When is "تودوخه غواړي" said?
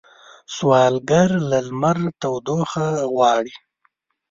2.21-3.53